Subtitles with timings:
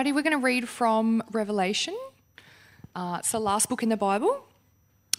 [0.00, 1.94] Alrighty, we're going to read from Revelation.
[2.96, 4.46] Uh, it's the last book in the Bible,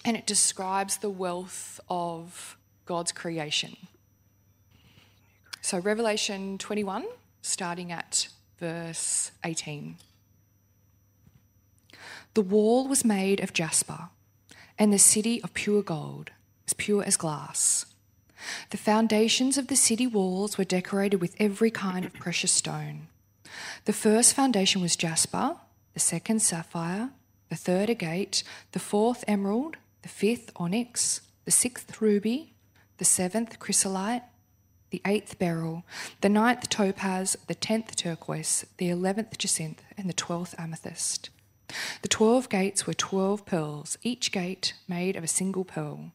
[0.03, 3.77] and it describes the wealth of God's creation.
[5.61, 7.05] So, Revelation 21,
[7.43, 9.97] starting at verse 18.
[12.33, 14.09] The wall was made of jasper,
[14.79, 16.31] and the city of pure gold,
[16.65, 17.85] as pure as glass.
[18.71, 23.09] The foundations of the city walls were decorated with every kind of precious stone.
[23.85, 25.57] The first foundation was jasper,
[25.93, 27.09] the second sapphire,
[27.49, 32.55] the third agate, the fourth emerald, the fifth onyx, the sixth ruby,
[32.97, 34.23] the seventh chrysolite,
[34.89, 35.83] the eighth beryl,
[36.21, 41.29] the ninth topaz, the tenth turquoise, the eleventh jacinth, and the twelfth amethyst.
[42.01, 46.11] The twelve gates were twelve pearls, each gate made of a single pearl.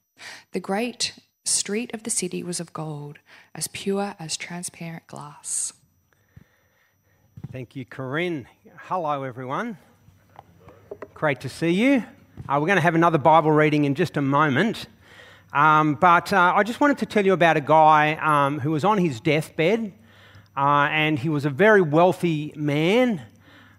[0.52, 3.18] The great street of the city was of gold,
[3.54, 5.72] as pure as transparent glass.
[7.52, 8.48] Thank you, Corinne.
[8.76, 9.78] Hello, everyone.
[11.14, 12.04] Great to see you.
[12.48, 14.86] Uh, we're going to have another Bible reading in just a moment.
[15.52, 18.84] Um, but uh, I just wanted to tell you about a guy um, who was
[18.84, 19.92] on his deathbed,
[20.56, 23.22] uh, and he was a very wealthy man.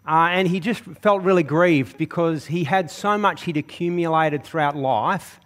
[0.07, 4.77] Uh, and he just felt really grieved because he had so much he'd accumulated throughout
[4.77, 5.41] life,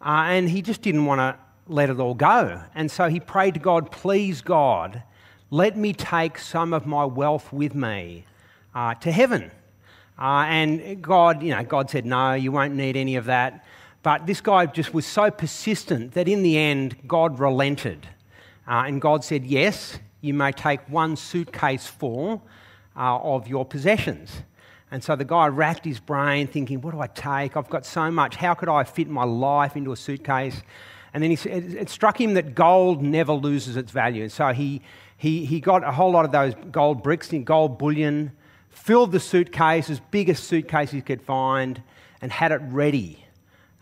[0.00, 2.62] uh, and he just didn't want to let it all go.
[2.74, 5.02] And so he prayed to God, Please, God,
[5.50, 8.24] let me take some of my wealth with me
[8.74, 9.50] uh, to heaven.
[10.18, 13.64] Uh, and God, you know, God said, no, you won't need any of that.
[14.02, 18.06] But this guy just was so persistent that in the end, God relented.
[18.66, 22.42] Uh, and God said, yes, you may take one suitcase full
[22.96, 24.42] uh, of your possessions.
[24.90, 27.56] And so the guy racked his brain thinking, what do I take?
[27.56, 28.36] I've got so much.
[28.36, 30.62] How could I fit my life into a suitcase?
[31.12, 34.22] And then he, it struck him that gold never loses its value.
[34.22, 34.82] And So he,
[35.20, 38.32] he, he got a whole lot of those gold bricks in gold bullion,
[38.70, 41.82] filled the suitcase, as big a suitcase he could find,
[42.22, 43.22] and had it ready.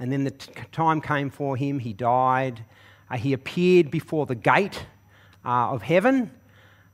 [0.01, 2.65] And then the t- time came for him, he died.
[3.09, 4.85] Uh, he appeared before the gate
[5.45, 6.33] uh, of heaven,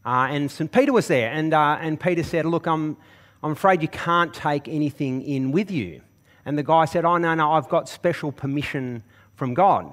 [0.05, 0.71] uh, and St.
[0.71, 1.33] Peter was there.
[1.33, 2.99] And, uh, and Peter said, Look, I'm,
[3.43, 6.03] I'm afraid you can't take anything in with you.
[6.45, 9.05] And the guy said, Oh, no, no, I've got special permission
[9.37, 9.87] from God.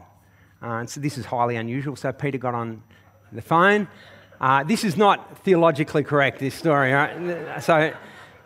[0.62, 1.96] Uh, and so this is highly unusual.
[1.96, 2.84] So Peter got on
[3.32, 3.88] the phone
[4.42, 7.62] uh, this is not theologically correct, this story, right?
[7.62, 7.94] So,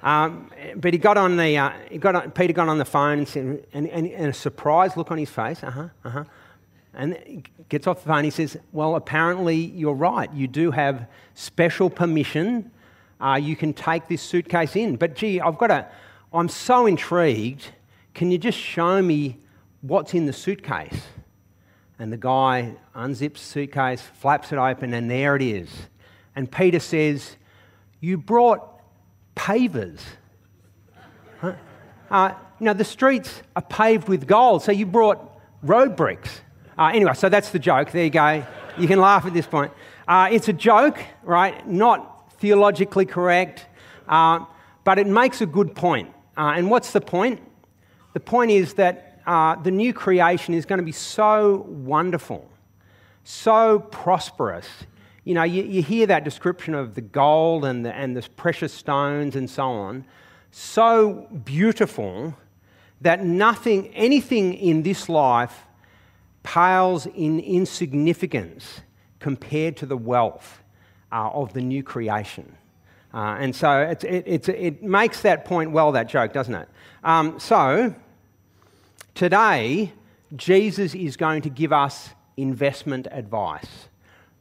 [0.04, 3.20] um, but he got on the, uh, he got on, Peter got on the phone
[3.20, 6.24] and, said, and, and, and a surprised look on his face, uh huh, uh huh.
[6.94, 8.24] And gets off the phone.
[8.24, 10.32] He says, Well, apparently you're right.
[10.34, 12.72] You do have special permission.
[13.20, 14.96] Uh, you can take this suitcase in.
[14.96, 15.88] But gee, I've got a,
[16.34, 17.68] I'm so intrigued.
[18.14, 19.40] Can you just show me
[19.82, 21.02] what's in the suitcase?
[21.98, 25.70] And the guy unzips suitcase, flaps it open, and there it is.
[26.36, 27.38] And Peter says,
[28.02, 28.82] You brought
[29.36, 30.02] pavers.
[31.40, 31.54] Huh?
[32.12, 36.42] Uh, you know, the streets are paved with gold, so you brought road bricks.
[36.78, 37.92] Uh, anyway, so that's the joke.
[37.92, 38.46] There you go.
[38.78, 39.72] You can laugh at this point.
[40.08, 41.68] Uh, it's a joke, right?
[41.68, 43.66] Not theologically correct,
[44.08, 44.46] uh,
[44.84, 46.10] but it makes a good point.
[46.38, 47.42] Uh, and what's the point?
[48.14, 52.50] The point is that uh, the new creation is going to be so wonderful,
[53.24, 54.68] so prosperous.
[55.24, 58.74] You know, you, you hear that description of the gold and the, and the precious
[58.74, 60.06] stones and so on,
[60.52, 62.36] so beautiful
[63.02, 65.66] that nothing, anything in this life
[66.44, 68.82] pales in insignificance
[69.20, 70.62] compared to the wealth
[71.12, 72.56] uh, of the new creation.
[73.14, 76.70] Uh, and so it, it, it, makes that point well, that joke, doesn't it?
[77.04, 77.96] Um, so,
[79.16, 79.94] Today,
[80.36, 83.88] Jesus is going to give us investment advice.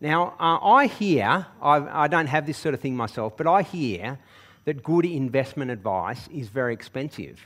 [0.00, 3.62] Now, uh, I hear, I, I don't have this sort of thing myself, but I
[3.62, 4.18] hear
[4.64, 7.38] that good investment advice is very expensive.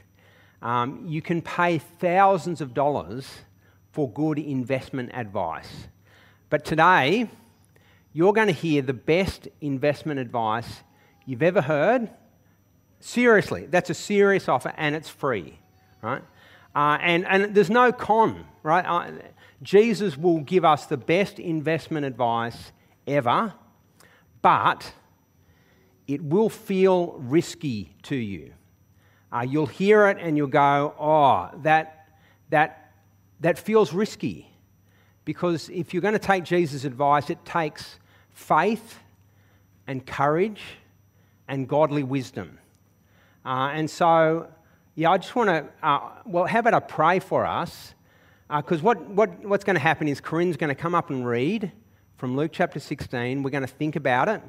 [0.62, 3.28] Um, you can pay thousands of dollars
[3.92, 5.88] for good investment advice.
[6.48, 7.28] But today,
[8.14, 10.80] you're going to hear the best investment advice
[11.26, 12.08] you've ever heard.
[13.00, 15.58] Seriously, that's a serious offer and it's free,
[16.00, 16.22] right?
[16.74, 18.84] Uh, and, and there's no con, right?
[18.84, 19.10] Uh,
[19.62, 22.72] Jesus will give us the best investment advice
[23.06, 23.54] ever,
[24.42, 24.92] but
[26.06, 28.52] it will feel risky to you.
[29.32, 32.08] Uh, you'll hear it and you'll go, oh, that,
[32.50, 32.92] that,
[33.40, 34.50] that feels risky.
[35.24, 37.98] Because if you're going to take Jesus' advice, it takes
[38.32, 38.98] faith
[39.86, 40.62] and courage
[41.48, 42.58] and godly wisdom.
[43.44, 44.48] Uh, and so
[44.98, 47.94] yeah, I just want to, uh, well, how about I pray for us?
[48.50, 51.24] Because uh, what, what, what's going to happen is Corinne's going to come up and
[51.24, 51.70] read
[52.16, 53.44] from Luke chapter 16.
[53.44, 54.42] We're going to think about it.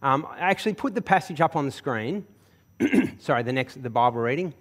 [0.00, 2.24] Um, I actually put the passage up on the screen,
[3.18, 4.54] sorry, the next, the Bible reading.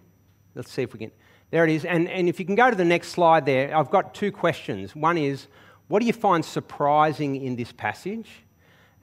[0.54, 1.12] Let's see if we can.
[1.50, 1.86] There it is.
[1.86, 4.98] And, and if you can go to the next slide there, I've got two questions.
[4.98, 5.48] One is,
[5.88, 8.28] what do you find surprising in this passage?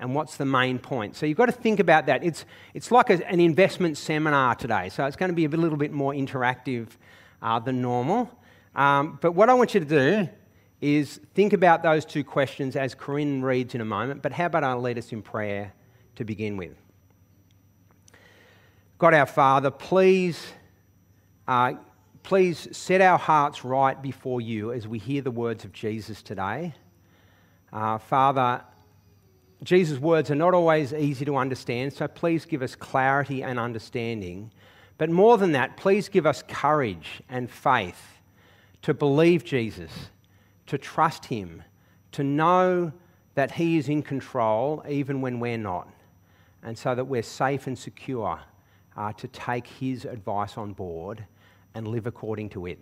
[0.00, 1.16] And what's the main point?
[1.16, 2.22] So you've got to think about that.
[2.22, 5.78] It's, it's like a, an investment seminar today, so it's going to be a little
[5.78, 6.88] bit more interactive
[7.42, 8.30] uh, than normal.
[8.74, 10.28] Um, but what I want you to do
[10.80, 14.22] is think about those two questions as Corinne reads in a moment.
[14.22, 15.72] But how about I lead us in prayer
[16.16, 16.76] to begin with?
[18.98, 20.52] God our Father, please,
[21.46, 21.74] uh,
[22.22, 26.74] please set our hearts right before you as we hear the words of Jesus today.
[27.72, 28.62] Uh, Father,
[29.62, 34.52] Jesus' words are not always easy to understand, so please give us clarity and understanding.
[34.98, 38.20] But more than that, please give us courage and faith
[38.82, 39.90] to believe Jesus,
[40.66, 41.62] to trust Him,
[42.12, 42.92] to know
[43.34, 45.88] that He is in control even when we're not,
[46.62, 48.40] and so that we're safe and secure
[48.98, 51.24] uh, to take his advice on board
[51.74, 52.78] and live according to it.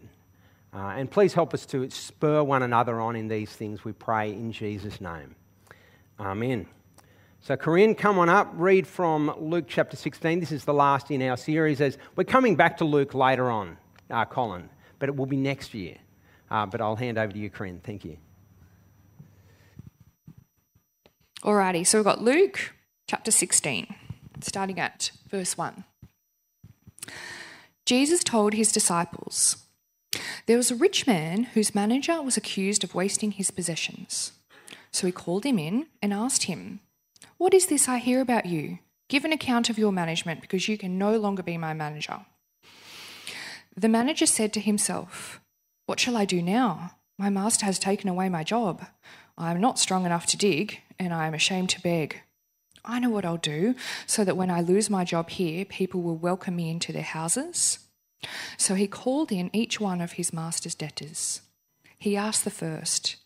[0.72, 4.32] Uh, and please help us to spur one another on in these things, we pray
[4.32, 5.36] in Jesus' name.
[6.18, 6.66] Amen.
[7.40, 10.40] So, Corinne, come on up, read from Luke chapter 16.
[10.40, 11.80] This is the last in our series.
[11.80, 13.76] As we're coming back to Luke later on,
[14.10, 14.68] uh, Colin,
[14.98, 15.96] but it will be next year.
[16.50, 17.80] Uh, but I'll hand over to you, Corinne.
[17.84, 18.16] Thank you.
[21.42, 22.72] Alrighty, so we've got Luke
[23.06, 23.94] chapter 16,
[24.40, 25.84] starting at verse 1.
[27.84, 29.56] Jesus told his disciples,
[30.46, 34.32] There was a rich man whose manager was accused of wasting his possessions.
[34.96, 36.80] So he called him in and asked him,
[37.36, 38.78] What is this I hear about you?
[39.10, 42.20] Give an account of your management, because you can no longer be my manager.
[43.76, 45.38] The manager said to himself,
[45.84, 46.92] What shall I do now?
[47.18, 48.86] My master has taken away my job.
[49.36, 52.22] I am not strong enough to dig, and I am ashamed to beg.
[52.82, 53.74] I know what I'll do
[54.06, 57.80] so that when I lose my job here, people will welcome me into their houses.
[58.56, 61.42] So he called in each one of his master's debtors.
[61.98, 63.16] He asked the first,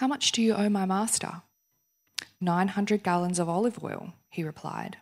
[0.00, 1.42] How much do you owe my master?
[2.40, 4.96] 900 gallons of olive oil, he replied.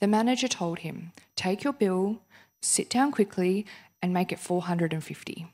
[0.00, 2.20] The manager told him, Take your bill,
[2.60, 3.64] sit down quickly,
[4.02, 5.46] and make it 450.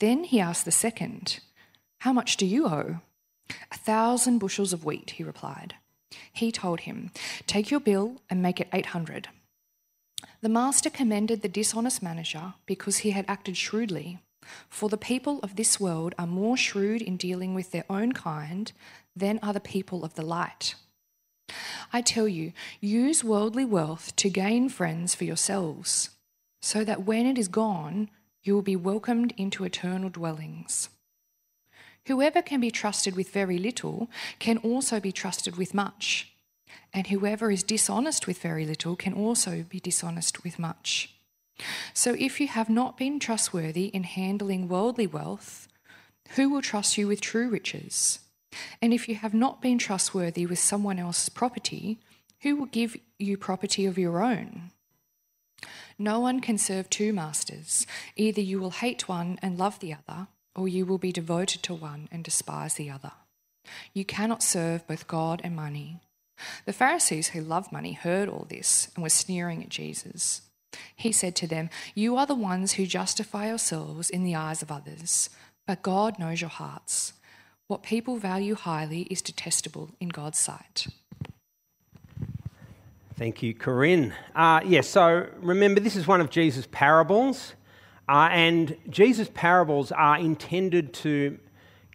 [0.00, 1.38] Then he asked the second,
[2.00, 2.98] How much do you owe?
[3.70, 5.76] A thousand bushels of wheat, he replied.
[6.32, 7.12] He told him,
[7.46, 9.28] Take your bill and make it 800.
[10.40, 14.18] The master commended the dishonest manager because he had acted shrewdly.
[14.68, 18.72] For the people of this world are more shrewd in dealing with their own kind
[19.14, 20.74] than are the people of the light.
[21.92, 26.10] I tell you, use worldly wealth to gain friends for yourselves,
[26.60, 28.08] so that when it is gone,
[28.42, 30.88] you will be welcomed into eternal dwellings.
[32.06, 36.32] Whoever can be trusted with very little can also be trusted with much.
[36.92, 41.14] And whoever is dishonest with very little can also be dishonest with much.
[41.94, 45.68] So if you have not been trustworthy in handling worldly wealth,
[46.36, 48.20] who will trust you with true riches?
[48.80, 51.98] And if you have not been trustworthy with someone else's property,
[52.40, 54.70] who will give you property of your own?
[55.98, 57.86] No one can serve two masters.
[58.16, 61.74] Either you will hate one and love the other or you will be devoted to
[61.74, 63.12] one and despise the other.
[63.94, 66.00] You cannot serve both God and money.
[66.64, 70.42] The Pharisees who loved money heard all this and were sneering at Jesus.
[70.94, 74.70] He said to them, You are the ones who justify yourselves in the eyes of
[74.70, 75.30] others,
[75.66, 77.12] but God knows your hearts.
[77.68, 80.86] What people value highly is detestable in God's sight.
[83.16, 84.14] Thank you, Corinne.
[84.34, 87.54] Uh, yes, yeah, so remember, this is one of Jesus' parables.
[88.08, 91.38] Uh, and Jesus' parables are intended to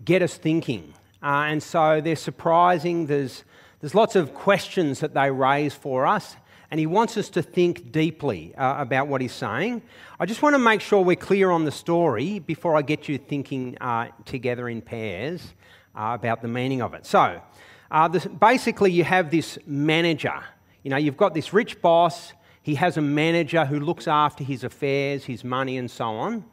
[0.04, 0.94] get us thinking.
[1.22, 3.08] Uh, and so they're surprising.
[3.08, 3.44] There's,
[3.82, 6.36] there's lots of questions that they raise for us.
[6.70, 9.82] And he wants us to think deeply uh, about what he's saying.
[10.20, 13.18] I just want to make sure we're clear on the story before I get you
[13.18, 15.54] thinking uh, together in pairs
[15.96, 17.06] uh, about the meaning of it.
[17.06, 17.42] So,
[17.90, 20.44] uh, this, basically, you have this manager.
[20.84, 22.34] You know, you've got this rich boss
[22.68, 26.44] he has a manager who looks after his affairs, his money, and so on.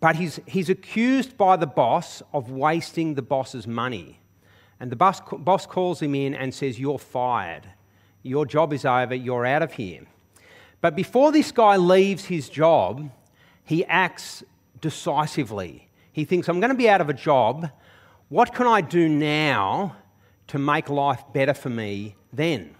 [0.00, 4.18] But he's, he's accused by the boss of wasting the boss's money.
[4.80, 7.68] And the boss, boss calls him in and says, You're fired.
[8.22, 9.14] Your job is over.
[9.14, 10.02] You're out of here.
[10.80, 13.10] But before this guy leaves his job,
[13.64, 14.44] he acts
[14.80, 15.88] decisively.
[16.12, 17.70] He thinks, I'm going to be out of a job.
[18.28, 19.96] What can I do now
[20.48, 22.74] to make life better for me then?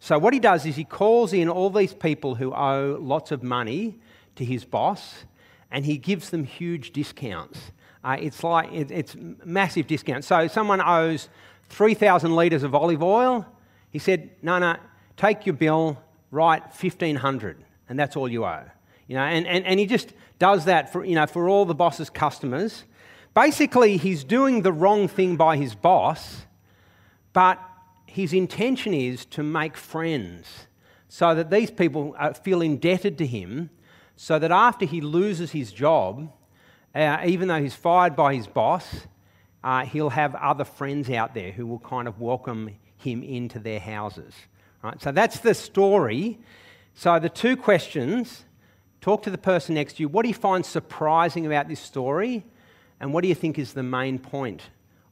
[0.00, 3.42] So, what he does is he calls in all these people who owe lots of
[3.42, 3.98] money
[4.36, 5.24] to his boss
[5.70, 7.72] and he gives them huge discounts.
[8.04, 10.26] Uh, it's like it, it's massive discounts.
[10.28, 11.28] So, someone owes
[11.70, 13.44] 3,000 litres of olive oil.
[13.90, 14.76] He said, No, no,
[15.16, 17.64] take your bill, write 1,500.
[17.88, 18.64] and that's all you owe.
[19.06, 21.74] You know, and, and, and he just does that for, you know, for all the
[21.74, 22.84] boss's customers.
[23.34, 26.42] Basically, he's doing the wrong thing by his boss,
[27.32, 27.58] but
[28.06, 30.66] his intention is to make friends
[31.08, 33.70] so that these people feel indebted to him,
[34.16, 36.30] so that after he loses his job,
[36.94, 39.06] uh, even though he's fired by his boss,
[39.64, 43.80] uh, he'll have other friends out there who will kind of welcome him into their
[43.80, 44.34] houses.
[44.82, 45.00] Right?
[45.00, 46.38] So that's the story.
[46.94, 48.44] So the two questions
[49.00, 50.08] talk to the person next to you.
[50.08, 52.44] What do you find surprising about this story?
[53.00, 54.62] And what do you think is the main point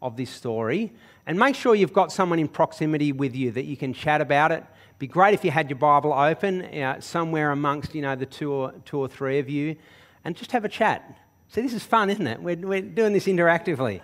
[0.02, 0.92] of this story?
[1.26, 4.52] And make sure you've got someone in proximity with you that you can chat about
[4.52, 4.64] it.
[4.98, 8.50] Be great if you had your Bible open uh, somewhere amongst you know the two
[8.50, 9.76] or two or three of you,
[10.24, 11.18] and just have a chat.
[11.48, 12.42] See, this is fun, isn't it?
[12.42, 14.00] We're, we're doing this interactively.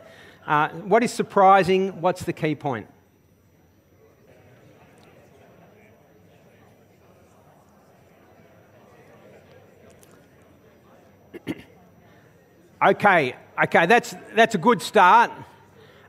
[0.47, 2.01] Uh, what is surprising?
[2.01, 2.89] What's the key point?
[12.87, 13.35] okay,
[13.65, 15.31] okay, that's, that's a good start.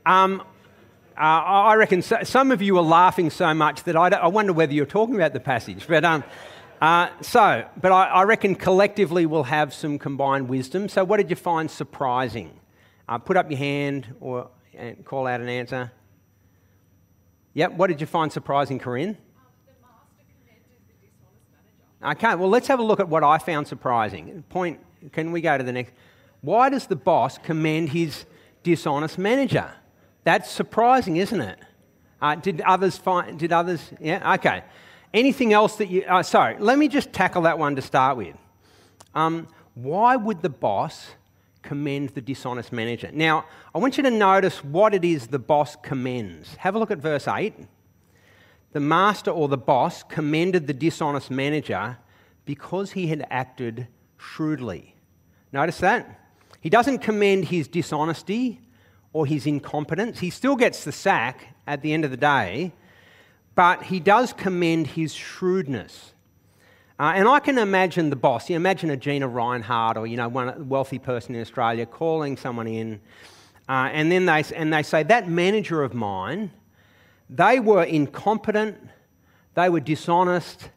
[0.06, 0.42] Um,
[1.16, 4.72] uh, I reckon some of you are laughing so much that I, I, wonder whether
[4.72, 5.86] you're talking about the passage.
[5.86, 6.24] But um,
[6.80, 10.88] uh, so, but I, I, reckon collectively we'll have some combined wisdom.
[10.88, 12.58] So, what did you find surprising?
[13.08, 14.50] Uh, put up your hand or
[15.04, 15.92] call out an answer.
[17.54, 17.74] Yep.
[17.74, 19.16] What did you find surprising, Corinne?
[22.04, 22.34] Okay.
[22.34, 24.42] Well, let's have a look at what I found surprising.
[24.48, 24.80] Point.
[25.12, 25.92] Can we go to the next?
[26.40, 28.24] Why does the boss commend his
[28.62, 29.70] dishonest manager?
[30.24, 31.58] That's surprising, isn't it?
[32.20, 33.38] Uh, did others find?
[33.38, 33.92] Did others?
[34.00, 34.34] Yeah.
[34.34, 34.62] Okay.
[35.12, 36.02] Anything else that you?
[36.02, 36.56] Uh, sorry.
[36.58, 38.36] Let me just tackle that one to start with.
[39.14, 41.08] Um, why would the boss
[41.62, 43.10] commend the dishonest manager?
[43.12, 43.44] Now,
[43.74, 46.54] I want you to notice what it is the boss commends.
[46.56, 47.54] Have a look at verse eight.
[48.72, 51.98] The master or the boss commended the dishonest manager
[52.44, 53.86] because he had acted
[54.18, 54.93] shrewdly.
[55.54, 56.18] Notice that.
[56.60, 58.60] He doesn't commend his dishonesty
[59.12, 60.18] or his incompetence.
[60.18, 62.72] He still gets the sack at the end of the day,
[63.54, 66.12] but he does commend his shrewdness.
[66.98, 68.50] Uh, and I can imagine the boss.
[68.50, 72.66] You imagine a Gina Rinehart or you know one wealthy person in Australia calling someone
[72.66, 73.00] in,
[73.68, 76.50] uh, and then they and they say that manager of mine,
[77.30, 78.76] they were incompetent,
[79.54, 80.70] they were dishonest,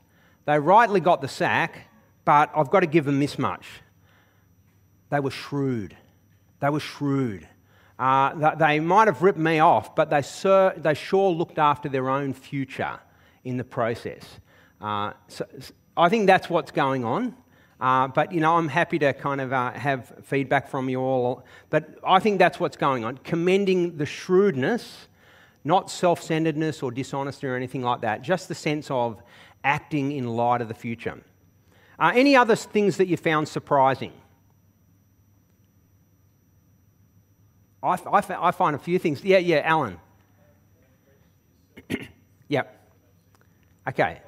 [0.46, 1.88] they rightly got the sack,
[2.26, 3.66] but I've got to give them this much.
[5.10, 5.96] They were shrewd.
[6.60, 7.48] They were shrewd.
[8.00, 12.10] Uh, they might have ripped me off, but they, sur- they sure looked after their
[12.10, 13.00] own future
[13.44, 14.24] in the process.
[14.80, 15.46] Uh, so,
[15.96, 17.36] I think that's what's going on.
[17.80, 21.44] Uh, but, you know, I'm happy to kind of uh, have feedback from you all.
[21.70, 23.18] But I think that's what's going on.
[23.20, 25.08] Commending the shrewdness,
[25.64, 29.22] not self centeredness or dishonesty or anything like that, just the sense of
[29.64, 31.22] acting in light of the future.
[32.00, 34.14] Uh, any other things that you found surprising?
[37.82, 39.24] I, I, I find a few things.
[39.24, 40.00] Yeah, yeah, Alan.
[42.48, 42.74] yep.
[43.88, 44.22] Okay.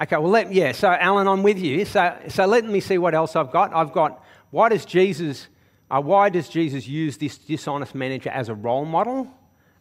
[0.00, 1.84] Okay, well, let, yeah, so Alan, I'm with you.
[1.84, 3.72] So, so let me see what else I've got.
[3.74, 5.48] I've got, why does Jesus,
[5.90, 9.28] uh, why does Jesus use this dishonest manager as a role model?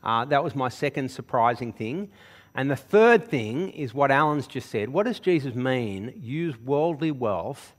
[0.04, 2.10] Uh, that was my second surprising thing.
[2.54, 4.90] And the third thing is what Alan's just said.
[4.90, 6.14] What does Jesus mean?
[6.22, 7.74] Use worldly wealth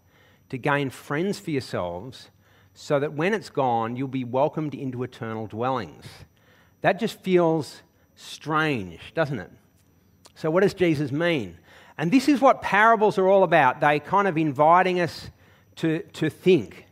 [0.49, 2.31] to gain friends for yourselves
[2.75, 6.05] so that when it's gone, you'll be welcomed into eternal dwellings.
[6.81, 7.83] That just feels
[8.15, 9.51] strange, doesn't it?
[10.35, 11.59] So, what does Jesus mean?
[11.99, 13.81] And this is what parables are all about.
[13.81, 15.31] They kind of inviting us
[15.77, 16.87] to, to think,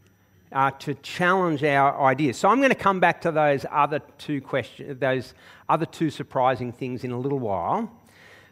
[0.53, 2.37] uh, to challenge our ideas.
[2.37, 5.35] So I'm going to come back to those other two questions, those
[5.69, 7.91] other two surprising things in a little while.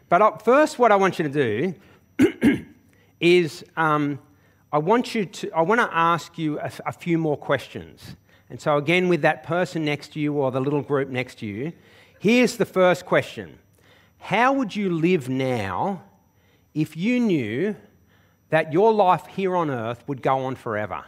[0.07, 1.73] But first, what I want you to
[2.19, 2.65] do
[3.19, 4.19] is um,
[4.71, 8.15] I want you to, I want to ask you a, a few more questions.
[8.49, 11.47] And so, again, with that person next to you or the little group next to
[11.47, 11.73] you,
[12.19, 13.57] here's the first question
[14.19, 16.03] How would you live now
[16.73, 17.75] if you knew
[18.49, 21.03] that your life here on earth would go on forever?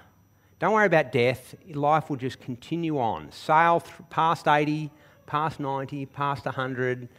[0.58, 3.32] Don't worry about death, life will just continue on.
[3.32, 4.92] Sail past 80,
[5.26, 7.10] past 90, past 100.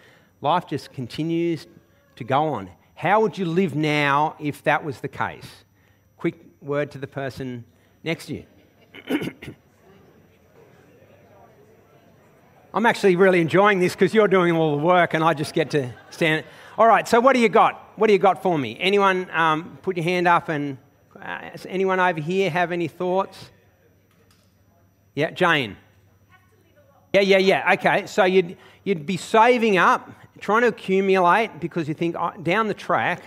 [0.41, 1.67] Life just continues
[2.17, 2.71] to go on.
[2.95, 5.65] How would you live now if that was the case?
[6.63, 7.65] Word to the person
[8.05, 8.45] next to you.
[12.75, 15.71] I'm actually really enjoying this because you're doing all the work and I just get
[15.73, 16.45] to stand.
[16.79, 17.93] All right, so what do you got?
[17.97, 18.79] What do you got for me?
[18.81, 20.79] Anyone um, put your hand up and
[21.21, 23.51] uh, anyone over here have any thoughts?
[25.15, 25.77] Yeah, Jane.
[27.13, 27.73] Yeah, yeah, yeah.
[27.75, 32.69] Okay, so you'd, you'd be saving up, trying to accumulate because you think oh, down
[32.69, 33.23] the track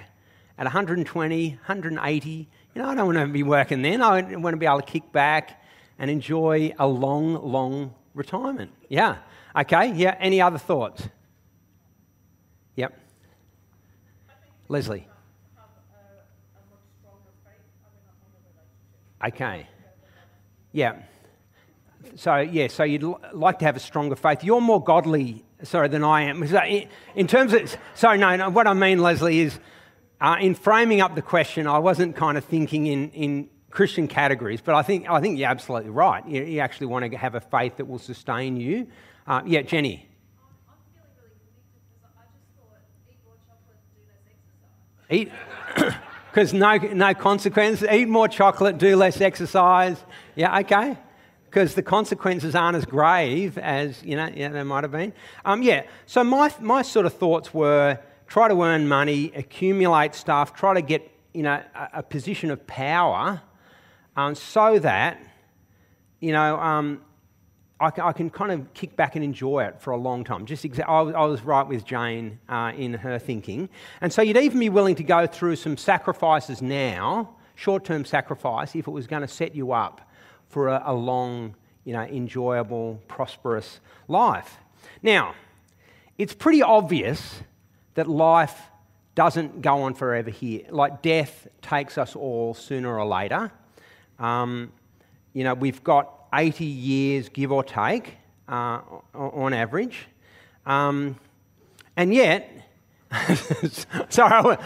[0.58, 4.02] at 120, 180, you know, I don't want to be working then.
[4.02, 5.64] I want to be able to kick back
[5.98, 8.72] and enjoy a long, long retirement.
[8.90, 9.18] Yeah.
[9.56, 9.94] Okay.
[9.94, 10.18] Yeah.
[10.20, 11.08] Any other thoughts?
[12.76, 13.00] Yep.
[14.68, 15.08] Leslie.
[19.26, 19.68] Okay.
[20.74, 20.98] Yeah.
[22.18, 23.04] So, yeah, so you'd
[23.34, 24.44] like to have a stronger faith.
[24.44, 26.44] You're more godly, sorry, than I am.
[27.16, 29.60] In terms of, sorry, no, no what I mean, Leslie, is
[30.22, 34.62] uh, in framing up the question, I wasn't kind of thinking in, in Christian categories,
[34.62, 36.26] but I think, I think you're absolutely right.
[36.28, 38.88] You, you actually want to have a faith that will sustain you.
[39.28, 40.08] Uh, yeah, Jenny.
[45.10, 45.32] Eat,
[46.32, 47.84] because no, no consequence.
[47.84, 50.04] Eat more chocolate, do less exercise.
[50.36, 50.98] Yeah, okay.
[51.46, 55.14] Because the consequences aren't as grave as you know, yeah, they might have been.
[55.44, 55.84] Um, yeah.
[56.06, 60.82] So my my sort of thoughts were try to earn money, accumulate stuff, try to
[60.82, 63.42] get you know a, a position of power,
[64.16, 65.22] um, so that
[66.20, 67.02] you know um,
[67.80, 70.46] I can, I can, kind of kick back and enjoy it for a long time.
[70.46, 73.68] Just exa- I, I, was right with Jane uh, in her thinking.
[74.00, 78.76] And so you'd even be willing to go through some sacrifices now, short term sacrifice,
[78.76, 80.10] if it was going to set you up
[80.48, 81.54] for a, a long,
[81.84, 84.58] you know, enjoyable, prosperous life.
[85.04, 85.36] Now,
[86.18, 87.42] it's pretty obvious
[87.96, 88.70] that life
[89.16, 90.64] doesn't go on forever here.
[90.70, 93.52] Like death takes us all sooner or later.
[94.20, 94.72] Um,
[95.34, 98.80] you know, we've got 80 years, give or take, uh,
[99.14, 100.08] on average.
[100.66, 101.18] Um,
[101.98, 102.52] and yet,
[104.10, 104.58] sorry,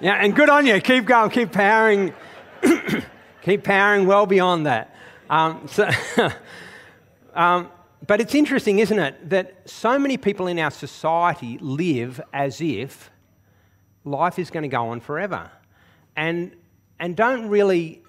[0.00, 0.80] yeah, and good on you.
[0.80, 2.14] Keep going, keep powering,
[3.42, 4.94] keep powering well beyond that.
[5.28, 5.88] Um, so,
[7.34, 7.68] um,
[8.06, 13.10] but it's interesting, isn't it, that so many people in our society live as if
[14.04, 15.50] life is going to go on forever
[16.16, 16.54] and,
[16.98, 18.02] and don't really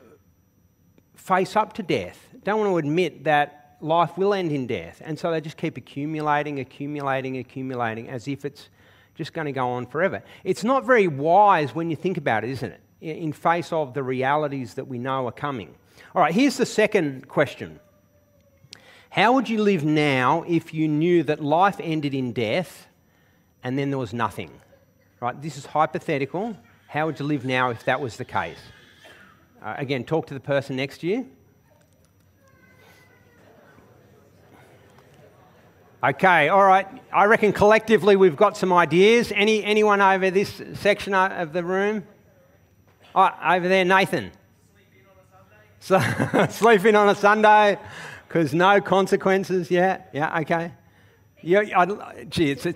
[1.16, 5.02] face up to death don't want to admit that life will end in death.
[5.06, 8.70] And so they just keep accumulating, accumulating, accumulating as if it's
[9.16, 10.24] just going to go on forever.
[10.44, 12.82] It's not very wise when you think about it, isn't it?
[13.02, 15.76] In face of the realities that we know are coming.
[16.16, 17.80] All right, here's the second question
[19.10, 22.88] How would you live now if you knew that life ended in death
[23.64, 24.52] and then there was nothing?
[25.20, 26.56] Right, this is hypothetical.
[26.88, 28.60] How would you live now if that was the case?
[29.64, 31.28] Uh, again, talk to the person next to you.
[36.02, 36.88] Okay, all right.
[37.12, 39.34] I reckon collectively we've got some ideas.
[39.36, 42.06] Any, anyone over this section of the room?
[43.14, 44.32] Oh, over there, Nathan.
[45.80, 46.48] Sleep in on a Sunday.
[46.48, 47.80] So, sleeping on a Sunday
[48.30, 49.70] because no consequences.
[49.70, 50.72] Yeah, yeah, okay.
[51.42, 52.74] Yeah, I, gee, it's a,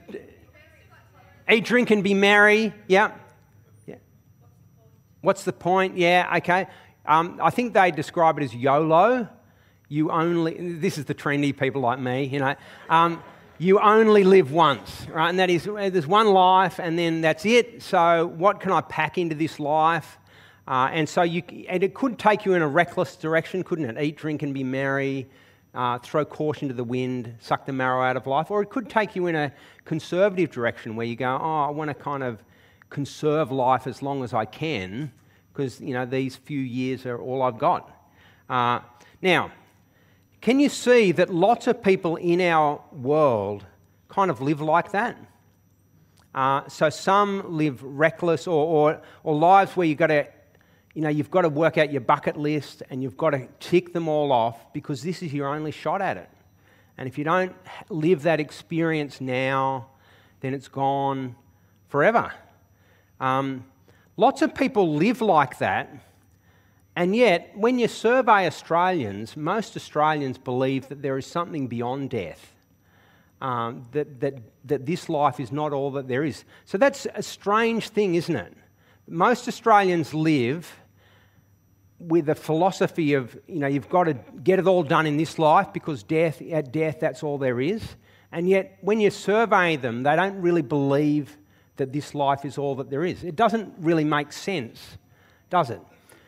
[1.50, 2.74] eat, drink, and be merry.
[2.88, 3.12] Yeah,
[3.88, 3.96] yeah.
[5.22, 5.98] What's the point?
[5.98, 6.68] Yeah, okay.
[7.06, 9.30] Um, I think they describe it as YOLO
[9.94, 12.56] you only, this is the trendy people like me, you know,
[12.90, 13.22] um,
[13.60, 15.30] you only live once, right?
[15.30, 17.84] And that is, there's one life and then that's it.
[17.84, 20.18] So, what can I pack into this life?
[20.68, 24.02] Uh, and so, you, and it could take you in a reckless direction, couldn't it?
[24.02, 25.30] Eat, drink, and be merry,
[25.74, 28.52] uh, throw caution to the wind, suck the marrow out of life.
[28.52, 29.52] Or it could take you in a
[29.86, 32.44] conservative direction where you go, oh, I want to kind of
[32.90, 35.12] conserve life as long as I can
[35.52, 37.92] because, you know, these few years are all I've got.
[38.50, 38.80] Uh,
[39.22, 39.52] now,
[40.42, 43.66] can you see that lots of people in our world
[44.10, 45.18] kind of live like that?
[46.36, 50.28] Uh, so some live reckless or, or, or lives where you've got to,
[50.94, 53.94] you know, you've got to work out your bucket list and you've got to tick
[53.94, 56.30] them all off because this is your only shot at it.
[56.98, 57.56] And if you don't
[57.90, 59.88] live that experience now,
[60.42, 61.36] then it's gone
[61.88, 62.32] forever.
[63.20, 63.66] Um,
[64.18, 65.90] lots of people live like that
[66.96, 72.54] and yet, when you survey Australians, most Australians believe that there is something beyond death,
[73.42, 76.44] um, that, that, that this life is not all that there is.
[76.66, 78.54] So that's a strange thing, isn't it?
[79.08, 80.72] Most Australians live
[82.00, 85.40] with a philosophy of, you know, you've got to get it all done in this
[85.40, 87.96] life because death, at death, that's all there is.
[88.32, 91.38] And yet, when you survey them, they don't really believe
[91.78, 93.24] that this life is all that there is.
[93.24, 94.98] It doesn't really make sense,
[95.50, 95.82] does it?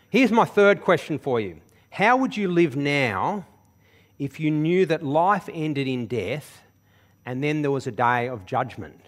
[0.09, 3.45] Here's my third question for you How would you live now
[4.17, 6.61] if you knew that life ended in death
[7.25, 9.01] and then there was a day of judgment?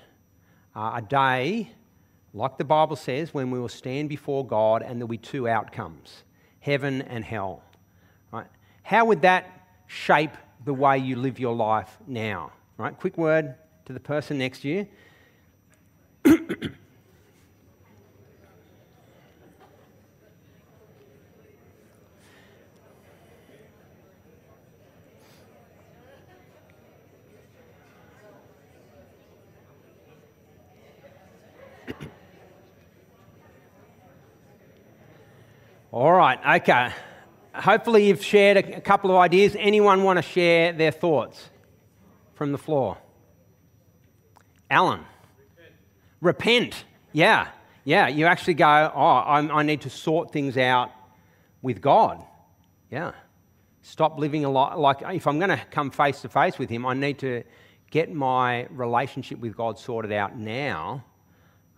[0.76, 1.72] Uh, a day,
[2.34, 6.24] like the Bible says, when we will stand before God and there'll be two outcomes
[6.67, 7.63] heaven and hell.
[8.30, 8.45] Right?
[8.84, 9.49] How would that
[9.88, 10.32] shape
[10.65, 12.51] the way you live your life now?
[12.75, 12.95] Right?
[12.99, 14.86] Quick word to the person next to
[16.25, 16.69] you.
[35.97, 36.91] All right, okay.
[37.55, 39.55] Hopefully, you've shared a couple of ideas.
[39.57, 41.49] Anyone want to share their thoughts
[42.36, 42.99] from the floor?
[44.69, 44.99] Alan.
[45.39, 45.73] Repent.
[46.21, 46.86] Repent.
[47.13, 47.47] Yeah,
[47.83, 48.10] yeah.
[48.10, 50.91] You actually go, oh, I'm, I need to sort things out
[51.63, 52.23] with God.
[52.91, 53.13] Yeah.
[53.81, 56.86] Stop living a lot like if I'm going to come face to face with Him,
[56.86, 57.43] I need to
[57.89, 61.03] get my relationship with God sorted out now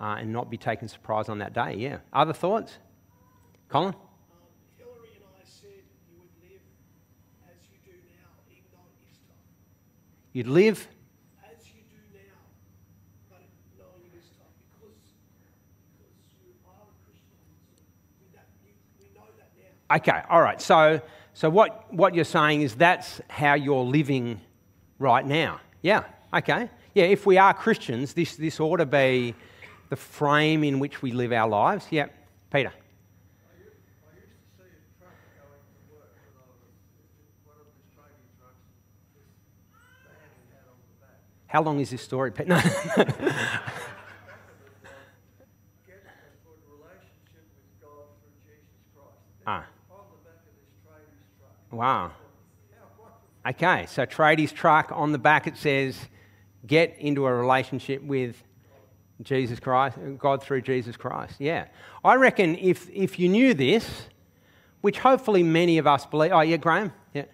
[0.02, 1.76] uh, and not be taken surprise on that day.
[1.78, 2.00] Yeah.
[2.12, 2.80] Other thoughts?
[3.70, 3.94] Colin?
[3.94, 4.04] Um,
[4.78, 6.62] Hillary and I said you would live
[7.46, 9.46] as you do now, even though it is tough.
[10.34, 10.88] You'd live
[11.44, 12.20] As you do now,
[13.30, 13.42] but
[13.78, 14.96] knowing it is tough because,
[15.98, 16.14] because
[16.46, 17.38] you are a Christian.
[18.22, 18.48] We, that,
[19.00, 19.96] we know that now.
[19.98, 20.62] Okay, all right.
[20.62, 21.02] So,
[21.34, 24.42] so what, what you're saying is that's how you're living
[25.00, 25.62] right now.
[25.82, 26.70] Yeah, okay.
[26.94, 29.34] Yeah, if we are Christians, this, this ought to be
[29.90, 31.88] the frame in which we live our lives.
[31.90, 32.08] Yeah,
[32.52, 32.70] Peter.
[32.70, 36.60] I used, I used to see a truck going to work when I was
[37.46, 38.60] one of the trading trucks,
[39.16, 39.32] this
[39.72, 41.24] van he had on the back.
[41.50, 42.32] How long is this story?
[42.48, 42.56] No.
[42.56, 43.10] Get a
[46.46, 49.18] good relationship with God through Jesus Christ.
[49.48, 51.54] ah, On the back of this trading's truck.
[51.72, 52.12] wow.
[53.48, 55.98] Okay, so tradies truck on the back it says,
[56.68, 58.44] get into a relationship with
[59.24, 61.36] Jesus Christ, God through Jesus Christ.
[61.40, 61.66] Yeah.
[62.04, 64.04] I reckon if, if you knew this,
[64.82, 66.32] which hopefully many of us believe.
[66.32, 66.94] Oh, yeah, Graham?
[67.14, 67.26] Yeah.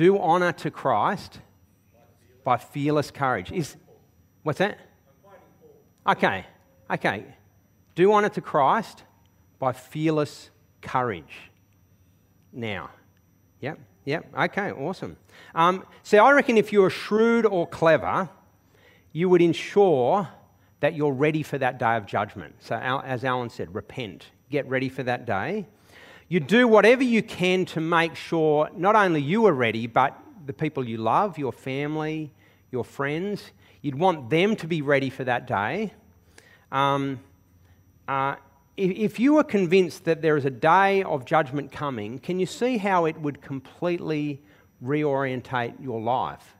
[0.00, 1.40] Do honour to Christ
[2.42, 3.52] by fearless courage.
[3.52, 3.76] Is,
[4.42, 4.78] what's that?
[6.06, 6.46] Okay,
[6.90, 7.26] okay.
[7.94, 9.02] Do honour to Christ
[9.58, 10.48] by fearless
[10.80, 11.50] courage
[12.50, 12.88] now.
[13.60, 14.26] Yep, yep.
[14.34, 15.18] Okay, awesome.
[15.54, 18.30] Um, see, I reckon if you're shrewd or clever,
[19.12, 20.26] you would ensure
[20.80, 22.54] that you're ready for that day of judgment.
[22.60, 25.66] So, as Alan said, repent, get ready for that day.
[26.30, 30.16] You do whatever you can to make sure not only you are ready, but
[30.46, 32.32] the people you love, your family,
[32.70, 33.50] your friends,
[33.82, 35.92] you'd want them to be ready for that day.
[36.70, 37.18] Um,
[38.06, 38.36] uh,
[38.76, 42.46] if, if you were convinced that there is a day of judgment coming, can you
[42.46, 44.40] see how it would completely
[44.80, 46.54] reorientate your life?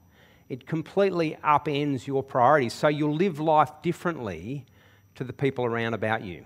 [0.48, 2.72] It completely upends your priorities.
[2.72, 4.66] So you'll live life differently
[5.14, 6.44] to the people around about you.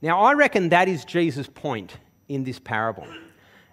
[0.00, 1.96] Now, I reckon that is Jesus' point
[2.28, 3.06] in this parable.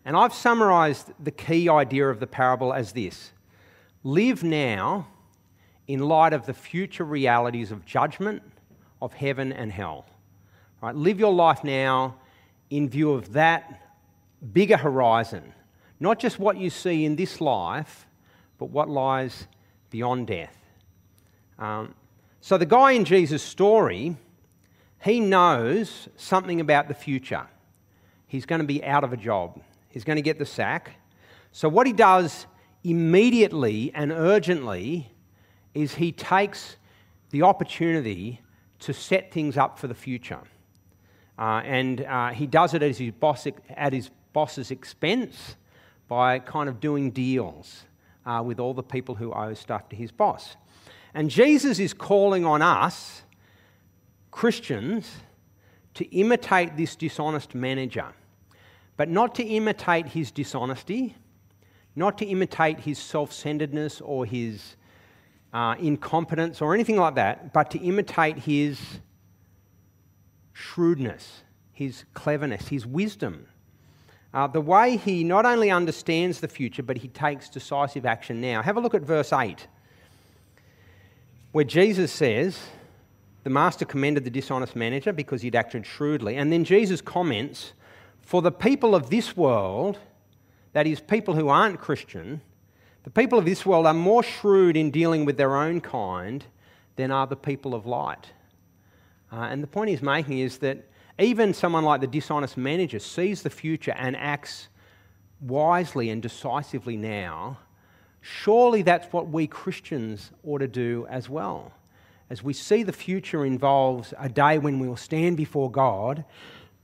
[0.06, 3.32] And I've summarized the key idea of the parable as this
[4.04, 5.08] live now
[5.88, 8.42] in light of the future realities of judgment,
[9.02, 10.06] of heaven and hell.
[10.82, 10.96] Right?
[10.96, 12.16] Live your life now
[12.70, 13.82] in view of that
[14.54, 15.54] bigger horizon,
[16.00, 18.08] not just what you see in this life,
[18.58, 19.48] but what lies
[19.90, 20.56] beyond death.
[21.58, 21.96] Um,
[22.42, 24.18] so, the guy in Jesus' story,
[25.02, 27.48] he knows something about the future.
[28.28, 30.98] He's going to be out of a job, he's going to get the sack.
[31.52, 32.48] So, what he does
[32.84, 35.12] immediately and urgently
[35.74, 36.78] is he takes
[37.32, 38.42] the opportunity
[38.80, 40.42] to set things up for the future.
[41.38, 45.56] Uh, and uh, he does it at his, boss, at his boss's expense
[46.08, 47.84] by kind of doing deals
[48.26, 50.56] uh, with all the people who owe stuff to his boss.
[51.14, 53.24] And Jesus is calling on us,
[54.32, 55.10] Christians,
[55.96, 58.06] to imitate this dishonest manager,
[58.98, 61.16] but not to imitate his dishonesty,
[61.96, 64.76] not to imitate his self centeredness or his
[65.54, 68.80] uh, incompetence or anything like that, but to imitate his
[70.52, 73.48] shrewdness, his cleverness, his wisdom.
[74.34, 78.62] Uh, the way he not only understands the future, but he takes decisive action now.
[78.62, 79.66] Have a look at verse 8,
[81.54, 82.60] where Jesus says,
[83.46, 86.36] The master commended the dishonest manager because he'd acted shrewdly.
[86.36, 87.74] And then Jesus comments,
[88.24, 90.00] For the people of this world,
[90.74, 92.42] that is, people who aren't Christian,
[93.04, 96.44] the people of this world are more shrewd in dealing with their own kind
[96.96, 98.32] than are the people of light.
[99.32, 100.84] Uh, and the point he's making is that
[101.20, 104.70] even someone like the dishonest manager sees the future and acts
[105.40, 107.60] wisely and decisively now.
[108.22, 111.74] Surely that's what we Christians ought to do as well.
[112.30, 116.26] As we see the future involves a day when we will stand before God,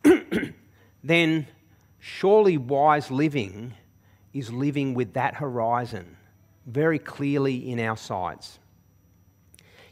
[1.04, 1.48] then
[2.00, 3.74] surely wise living
[4.34, 6.18] is living with that horizon
[6.66, 8.60] very clearly in our sights.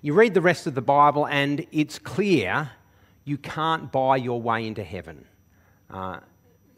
[0.01, 2.71] You read the rest of the Bible, and it's clear
[3.25, 5.25] you can't buy your way into heaven.
[5.89, 6.19] Uh,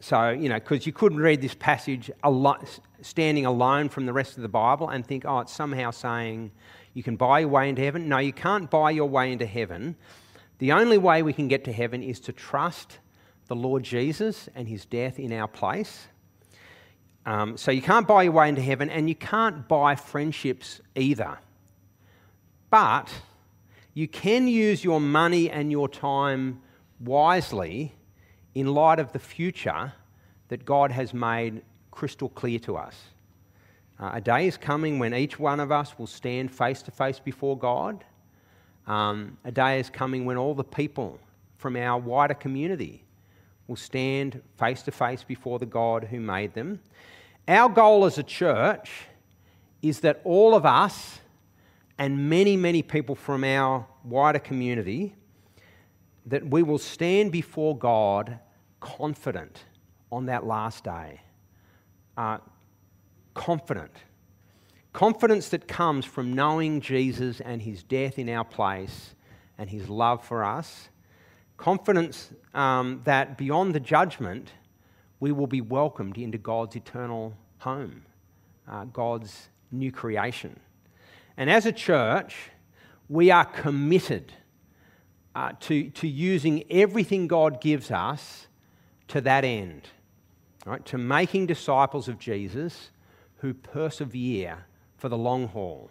[0.00, 2.58] so, you know, because you couldn't read this passage alo-
[3.02, 6.50] standing alone from the rest of the Bible and think, oh, it's somehow saying
[6.94, 8.08] you can buy your way into heaven.
[8.08, 9.96] No, you can't buy your way into heaven.
[10.58, 12.98] The only way we can get to heaven is to trust
[13.48, 16.06] the Lord Jesus and his death in our place.
[17.24, 21.38] Um, so you can't buy your way into heaven, and you can't buy friendships either.
[22.70, 23.12] But
[23.94, 26.62] you can use your money and your time
[27.00, 27.94] wisely
[28.54, 29.92] in light of the future
[30.48, 32.96] that God has made crystal clear to us.
[34.02, 37.20] Uh, a day is coming when each one of us will stand face to face
[37.20, 38.04] before God.
[38.88, 41.20] Um, a day is coming when all the people
[41.56, 43.04] from our wider community
[43.68, 46.80] will stand face to face before the God who made them.
[47.46, 48.90] Our goal as a church
[49.82, 51.20] is that all of us
[51.96, 55.14] and many, many people from our wider community
[56.26, 58.40] that we will stand before God
[58.80, 59.62] confident
[60.10, 61.20] on that last day.
[62.16, 62.38] Uh,
[63.34, 63.92] confident.
[64.92, 69.14] Confidence that comes from knowing Jesus and his death in our place
[69.56, 70.88] and his love for us.
[71.56, 74.50] Confidence um, that beyond the judgment,
[75.20, 78.02] we will be welcomed into God's eternal home,
[78.68, 80.58] uh, God's new creation.
[81.36, 82.50] And as a church,
[83.08, 84.32] we are committed
[85.34, 88.46] uh, to, to using everything God gives us
[89.08, 89.88] to that end,
[90.66, 90.84] right?
[90.86, 92.90] to making disciples of Jesus
[93.42, 94.64] who persevere
[94.96, 95.90] for the long haul.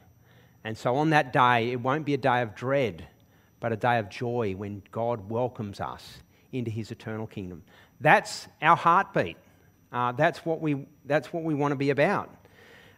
[0.64, 3.08] And so on that day, it won't be a day of dread,
[3.60, 6.18] but a day of joy when God welcomes us
[6.52, 7.64] into his eternal kingdom.
[8.00, 9.38] That's our heartbeat.
[9.92, 12.34] Uh, that's, what we, that's what we want to be about.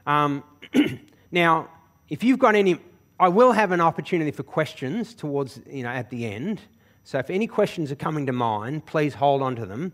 [0.05, 0.43] Um,
[1.31, 1.69] now,
[2.09, 2.79] if you've got any
[3.19, 6.61] I will have an opportunity for questions towards, you know, at the end.
[7.03, 9.93] So if any questions are coming to mind, please hold on to them.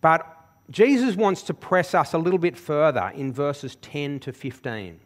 [0.00, 0.26] But
[0.72, 4.98] Jesus wants to press us a little bit further in verses 10 to 15.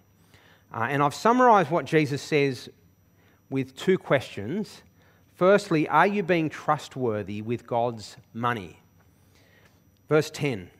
[0.72, 2.68] Uh, and I've summarized what Jesus says
[3.50, 4.83] with two questions.
[5.35, 8.79] Firstly, are you being trustworthy with God's money?
[10.09, 10.70] Verse 10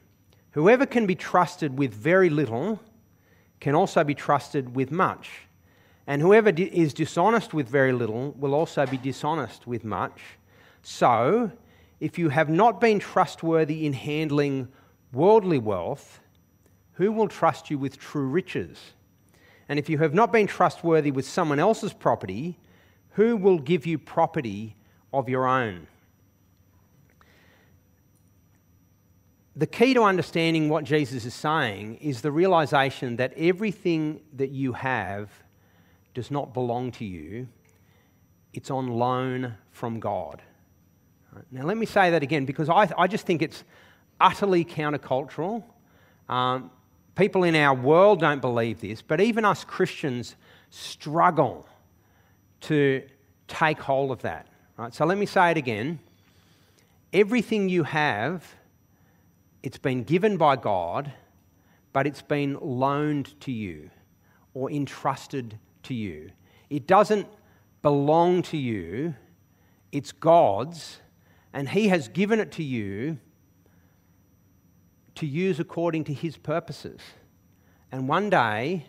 [0.53, 2.81] Whoever can be trusted with very little
[3.59, 5.49] can also be trusted with much.
[6.07, 10.21] And whoever is dishonest with very little will also be dishonest with much.
[10.83, 11.51] So,
[12.01, 14.69] if you have not been trustworthy in handling
[15.13, 16.21] worldly wealth,
[16.95, 18.79] who will trust you with true riches?
[19.69, 22.59] And if you have not been trustworthy with someone else's property,
[23.11, 24.77] who will give you property
[25.13, 25.87] of your own?
[29.57, 34.75] The key to understanding what Jesus is saying is the realization that everything that you
[34.75, 35.31] have
[36.13, 37.49] does not belong to you,
[38.53, 40.43] it's on loan from God.
[41.51, 43.65] Now, let me say that again because I, I just think it's
[44.21, 45.63] utterly countercultural.
[46.29, 46.71] Um,
[47.15, 50.37] people in our world don't believe this, but even us Christians
[50.71, 51.67] struggle
[52.63, 53.03] to
[53.49, 54.49] take hold of that.
[54.77, 54.93] Right?
[54.95, 55.99] So let me say it again.
[57.13, 58.45] Everything you have,
[59.63, 61.13] it's been given by God,
[61.93, 63.91] but it's been loaned to you
[64.53, 66.31] or entrusted to you.
[66.69, 67.27] It doesn't
[67.83, 69.15] belong to you,
[69.93, 70.99] it's God's,
[71.57, 73.17] and He has given it to you
[75.15, 77.01] to use according to His purposes.
[77.91, 78.85] And one day,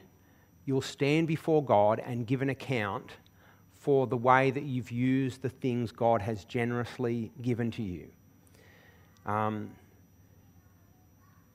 [0.65, 3.11] you'll stand before God and give an account
[3.73, 8.09] for the way that you've used the things God has generously given to you.
[9.25, 9.71] Um,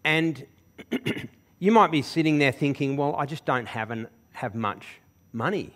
[0.05, 0.47] and
[1.59, 4.87] you might be sitting there thinking, well, I just don't have, an, have much
[5.35, 5.75] money.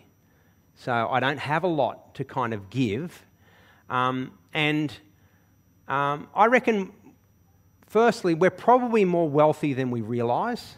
[0.77, 3.23] So I don't have a lot to kind of give.
[3.91, 4.99] Um, and
[5.89, 6.93] um, I reckon,
[7.87, 10.77] firstly, we're probably more wealthy than we realise.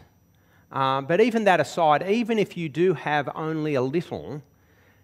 [0.71, 4.41] Uh, but even that aside, even if you do have only a little,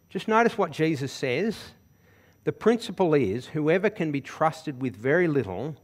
[0.09, 1.57] just notice what Jesus says.
[2.43, 5.75] The principle is whoever can be trusted with very little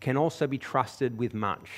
[0.00, 1.70] can also be trusted with much.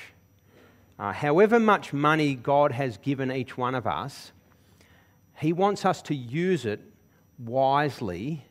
[0.99, 4.33] Uh, however much money God has given each one of us,
[5.39, 6.81] he wants us to use it
[7.37, 8.43] wisely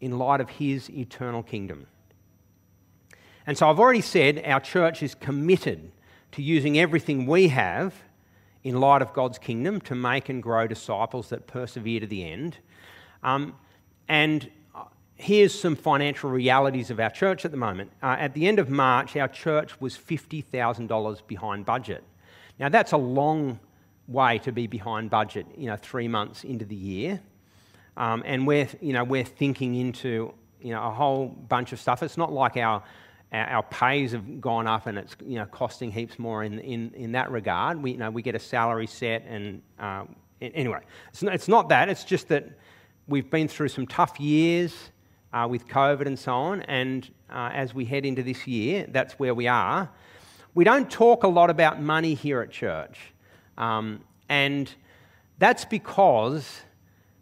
[0.00, 1.86] in light of His eternal kingdom.
[3.46, 5.92] And so I've already said our church is committed
[6.32, 7.94] to using everything we have
[8.62, 12.58] in light of God's kingdom to make and grow disciples that persevere to the end.
[13.22, 13.54] Um,
[14.08, 14.50] and
[15.16, 17.90] here's some financial realities of our church at the moment.
[18.02, 22.02] Uh, at the end of March, our church was $50,000 behind budget.
[22.58, 23.60] Now, that's a long
[24.08, 27.20] way to be behind budget, you know, three months into the year.
[27.96, 32.02] Um, and we're, you know, we're thinking into, you know, a whole bunch of stuff.
[32.02, 32.82] It's not like our,
[33.34, 37.12] our pays have gone up and it's, you know, costing heaps more in, in, in
[37.12, 37.82] that regard.
[37.82, 40.04] We, you know, we get a salary set and, uh,
[40.40, 41.88] anyway, it's not, it's not that.
[41.88, 42.48] It's just that
[43.08, 44.90] we've been through some tough years.
[45.34, 46.62] uh, with COVID and so on.
[46.62, 49.90] And uh, as we head into this year, that's where we are.
[50.54, 52.98] We don't talk a lot about money here at church.
[53.58, 54.72] Um, and
[55.38, 56.60] that's because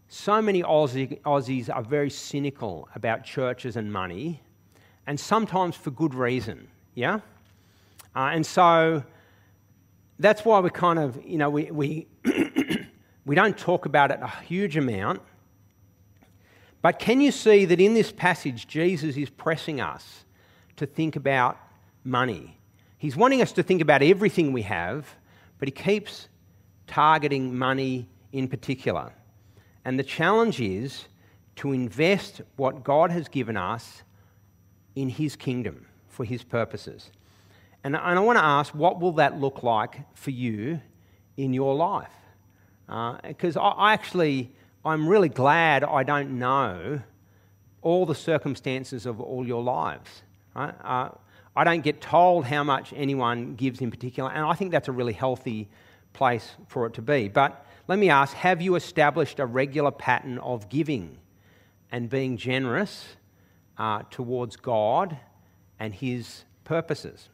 [0.09, 4.43] so many Aussie, Aussies are very cynical about churches and money,
[5.07, 6.69] and sometimes for good reason.
[6.95, 7.21] Yeah?
[8.15, 9.03] Uh, and so
[10.19, 12.07] that's why we kind of, you know, we, we,
[13.25, 15.21] we don't talk about it a huge amount.
[16.83, 20.25] But can you see that in this passage, Jesus is pressing us
[20.77, 21.57] to think about
[22.05, 22.59] money?
[22.99, 25.09] He's wanting us to think about everything we have,
[25.59, 26.29] but he keeps
[26.87, 29.13] targeting money in particular.
[29.85, 31.07] And the challenge is
[31.57, 34.03] to invest what God has given us
[34.95, 37.11] in his kingdom for his purposes.
[37.85, 40.81] And, I want to ask, what will that look like for you
[41.37, 42.13] in your life?
[43.23, 44.53] Because uh, I, I actually
[44.85, 47.01] I'm really glad I don't know
[47.83, 50.23] all the circumstances of all your lives.
[50.55, 50.75] Right?
[50.83, 51.11] Uh,
[51.55, 54.93] I don't get told how much anyone gives in particular, and I think that's a
[54.93, 55.69] really healthy
[56.13, 57.29] place for it to be.
[57.29, 61.19] But let me ask have you established a regular pattern of giving
[61.91, 63.17] and being generous
[63.83, 65.17] uh, towards God
[65.81, 67.29] and His purposes?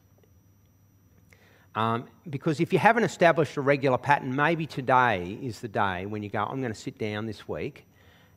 [1.74, 6.22] Um, because if you haven't established a regular pattern, maybe today is the day when
[6.22, 7.84] you go, I'm going to sit down this week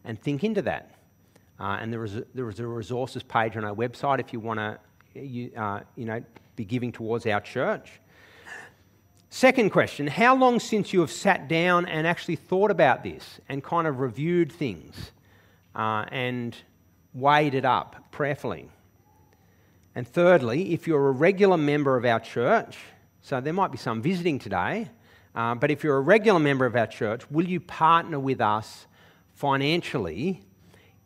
[0.03, 0.91] and think into that.
[1.57, 4.41] Uh, and there is, a, there is a resources page on our website if you
[4.41, 4.77] want to
[5.13, 6.21] you, uh, you know,
[6.55, 7.99] be giving towards our church.
[9.29, 13.63] Second question How long since you have sat down and actually thought about this and
[13.63, 15.11] kind of reviewed things
[15.75, 16.57] uh, and
[17.13, 18.69] weighed it up prayerfully?
[19.95, 22.77] And thirdly, if you're a regular member of our church,
[23.21, 24.89] so there might be some visiting today,
[25.35, 28.87] uh, but if you're a regular member of our church, will you partner with us
[29.33, 30.41] financially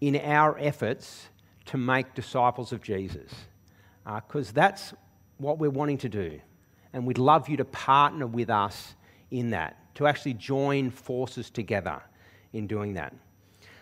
[0.01, 1.27] in our efforts
[1.65, 3.31] to make disciples of Jesus?
[4.05, 4.93] Because uh, that's
[5.37, 6.39] what we're wanting to do.
[6.93, 8.95] And we'd love you to partner with us
[9.31, 12.01] in that, to actually join forces together
[12.53, 13.13] in doing that.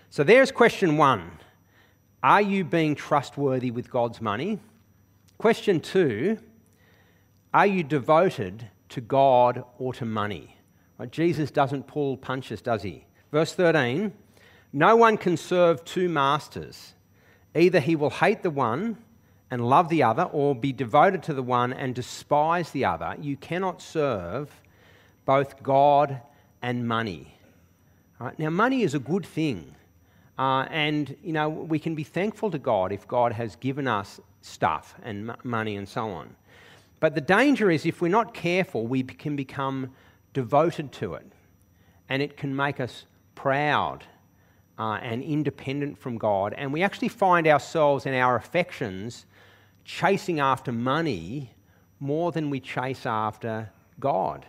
[0.10, 1.32] So there's question one
[2.24, 4.60] Are you being trustworthy with God's money?
[5.38, 6.40] Question two
[7.54, 10.56] are you devoted to God or to money?
[10.98, 13.06] Right, Jesus doesn't pull punches, does he?
[13.32, 14.14] Verse 13
[14.72, 16.94] No one can serve two masters.
[17.56, 18.98] Either he will hate the one
[19.52, 23.16] and love the other, or be devoted to the one and despise the other.
[23.20, 24.50] You cannot serve
[25.26, 26.22] both God
[26.64, 27.36] and money.
[28.18, 29.76] Right, now, money is a good thing.
[30.38, 34.20] Uh, and, you know, we can be thankful to God if God has given us
[34.42, 36.36] stuff and m- money and so on.
[37.00, 39.92] But the danger is if we're not careful, we can become
[40.34, 41.32] devoted to it.
[42.10, 44.06] And it can make us proud
[44.80, 46.54] uh, and independent from God.
[46.58, 49.26] And we actually find ourselves and our affections
[49.86, 51.52] chasing after money
[52.00, 53.70] more than we chase after
[54.00, 54.46] God.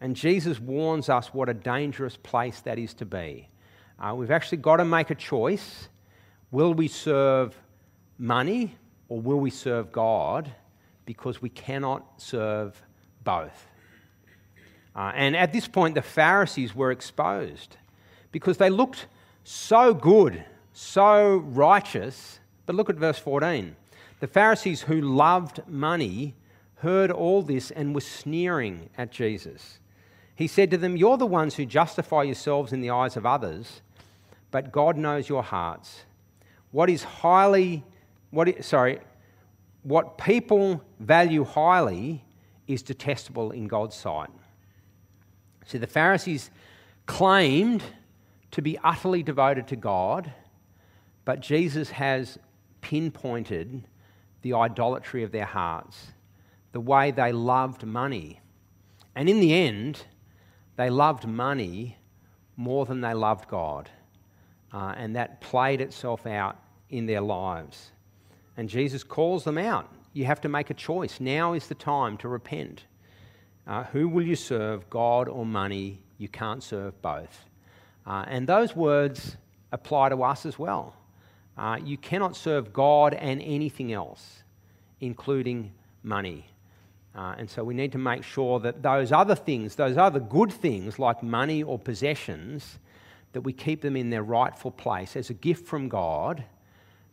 [0.00, 3.48] And Jesus warns us what a dangerous place that is to be.
[4.00, 5.88] Uh, we've actually got to make a choice.
[6.50, 7.54] Will we serve
[8.18, 8.74] money
[9.08, 10.50] or will we serve God?
[11.10, 12.80] because we cannot serve
[13.24, 13.66] both.
[14.94, 17.76] Uh, and at this point, the Pharisees were exposed
[18.30, 19.06] because they looked
[19.42, 22.38] so good, so righteous.
[22.64, 23.74] But look at verse 14.
[24.20, 26.36] The Pharisees who loved money
[26.76, 29.80] heard all this and were sneering at Jesus.
[30.36, 33.82] He said to them, You're the ones who justify yourselves in the eyes of others,
[34.50, 36.04] but God knows your hearts.
[36.70, 37.84] What is highly,
[38.30, 39.00] what sorry,
[39.82, 42.24] what people value highly
[42.66, 44.30] is detestable in God's sight.
[45.66, 46.50] See, the Pharisees
[47.06, 47.82] claimed
[48.50, 50.32] to be utterly devoted to God,
[51.24, 52.38] but Jesus has
[52.80, 53.84] pinpointed
[54.42, 56.12] the idolatry of their hearts,
[56.72, 58.40] the way they loved money.
[59.14, 60.04] And in the end,
[60.76, 61.98] they loved money
[62.56, 63.90] more than they loved God.
[64.72, 66.56] Uh, and that played itself out
[66.90, 67.90] in their lives.
[68.56, 69.88] And Jesus calls them out.
[70.12, 71.20] You have to make a choice.
[71.20, 72.84] Now is the time to repent.
[73.66, 76.00] Uh, who will you serve, God or money?
[76.18, 77.46] You can't serve both.
[78.06, 79.36] Uh, and those words
[79.72, 80.94] apply to us as well.
[81.56, 84.42] Uh, you cannot serve God and anything else,
[85.00, 86.46] including money.
[87.14, 90.52] Uh, and so we need to make sure that those other things, those other good
[90.52, 92.78] things like money or possessions,
[93.32, 96.44] that we keep them in their rightful place as a gift from God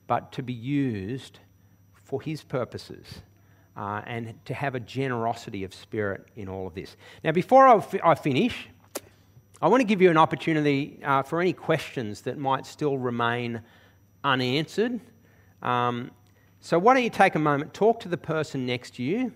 [0.07, 1.39] but to be used
[1.93, 3.21] for His purposes.
[3.75, 6.97] Uh, and to have a generosity of spirit in all of this.
[7.23, 8.67] Now, before I, fi- I finish,
[9.61, 13.61] I want to give you an opportunity uh, for any questions that might still remain
[14.23, 14.99] unanswered.
[15.61, 16.09] Um,
[16.59, 19.31] so, why don't you take a moment, talk to the person next to you,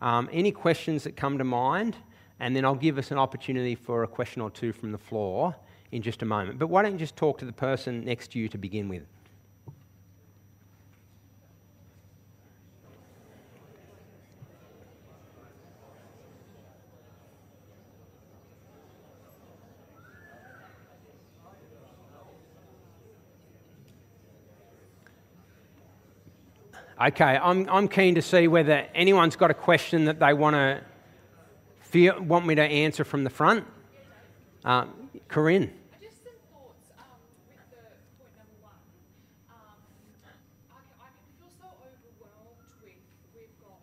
[0.00, 1.96] um, any questions that come to mind,
[2.38, 5.56] and then I'll give us an opportunity for a question or two from the floor
[5.92, 6.58] in just a moment.
[6.58, 9.02] But why don't you just talk to the person next to you to begin with?
[27.00, 30.82] Okay, I'm, I'm keen to see whether anyone's got a question that they want to
[31.80, 33.66] feel, want me to answer from the front.
[34.64, 34.86] Uh,
[35.26, 35.72] Corinne.
[36.00, 37.18] Just some thoughts um,
[37.50, 37.84] with the
[38.16, 38.78] point number one.
[39.50, 39.76] Um,
[40.70, 43.02] I, can, I can feel so overwhelmed with
[43.34, 43.82] we've got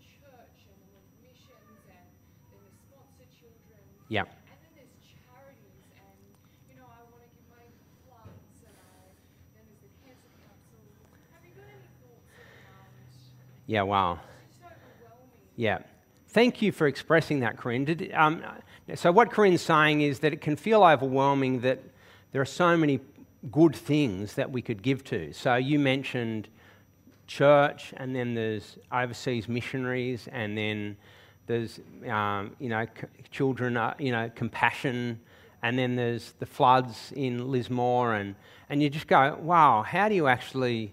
[0.00, 2.06] church and then there's missions and then
[2.56, 3.84] there's sponsor children.
[4.08, 4.24] Yeah.
[4.24, 6.18] And then there's charities and
[6.72, 9.12] you know I want to give money to floods and I,
[9.54, 10.80] then there's the cancer council.
[11.30, 12.90] Have you got any thoughts around?
[13.66, 14.20] Yeah, wow.
[15.56, 15.78] Yeah.
[16.28, 17.84] Thank you for expressing that, Corinne.
[17.84, 18.42] Did, um,
[18.94, 21.80] so, what Corinne's saying is that it can feel overwhelming that
[22.32, 23.00] there are so many
[23.50, 25.32] good things that we could give to.
[25.32, 26.48] So, you mentioned
[27.26, 30.96] church, and then there's overseas missionaries, and then
[31.46, 35.18] there's, um, you know, c- children, uh, you know, compassion,
[35.62, 38.36] and then there's the floods in Lismore, and,
[38.68, 40.92] and you just go, wow, how do you actually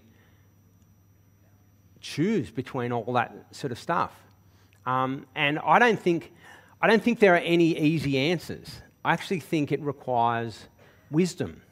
[2.04, 4.12] choose between all that sort of stuff?
[4.84, 6.32] Um, and I don't think
[6.82, 8.82] I don't think there are any easy answers.
[9.04, 10.68] I actually think it requires
[11.10, 11.62] wisdom.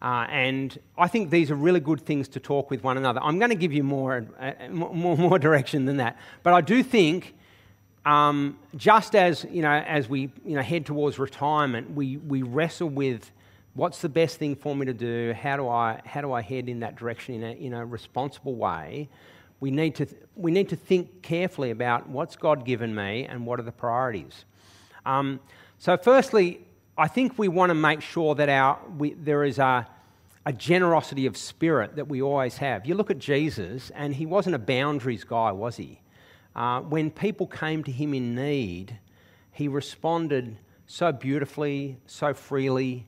[0.00, 3.18] Uh, and I think these are really good things to talk with one another.
[3.22, 6.16] I'm going to give you more, uh, more, more direction than that.
[6.44, 7.34] But I do think,
[8.04, 12.88] um, just as, you know, as we you know, head towards retirement, we, we wrestle
[12.88, 13.32] with
[13.74, 15.32] what's the best thing for me to do?
[15.32, 18.54] How do I, how do I head in that direction in a, in a responsible
[18.54, 19.08] way?
[19.60, 23.58] We need, to, we need to think carefully about what's God given me and what
[23.58, 24.44] are the priorities.
[25.06, 25.40] Um,
[25.78, 26.60] so, firstly,
[26.98, 29.86] I think we want to make sure that our, we, there is a,
[30.44, 32.86] a generosity of spirit that we always have.
[32.86, 36.00] You look at Jesus, and he wasn't a boundaries guy, was he?
[36.54, 38.98] Uh, when people came to him in need,
[39.52, 43.06] he responded so beautifully, so freely,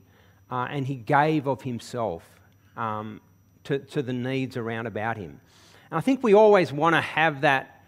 [0.51, 2.23] uh, and he gave of himself
[2.77, 3.21] um,
[3.63, 5.39] to, to the needs around about him.
[5.91, 7.83] And I think we always want to have that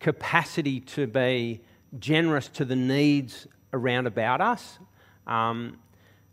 [0.00, 1.60] capacity to be
[1.98, 4.78] generous to the needs around about us.
[5.26, 5.78] Um,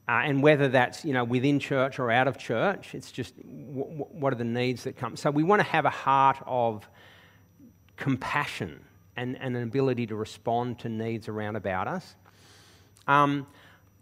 [0.08, 3.84] uh, and whether that's you know within church or out of church, it's just w-
[3.84, 5.16] w- what are the needs that come.
[5.16, 6.88] So we want to have a heart of
[7.97, 8.84] compassion
[9.16, 12.16] and, and an ability to respond to needs around about us.
[13.08, 13.47] Um,